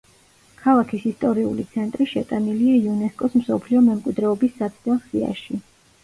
ქალაქის 0.59 1.03
ისტორიული 1.09 1.65
ცენტრი 1.73 2.07
შეტანილია 2.13 2.73
იუნესკოს 2.77 3.35
მსოფლიო 3.41 3.83
მემკვიდრეობის 3.89 4.55
საცდელ 4.63 4.97
სიაში. 5.11 5.61